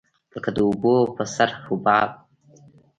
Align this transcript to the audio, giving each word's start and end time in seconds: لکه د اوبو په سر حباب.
لکه 0.33 0.49
د 0.55 0.57
اوبو 0.67 0.95
په 1.15 1.23
سر 1.35 1.49
حباب. 1.63 2.09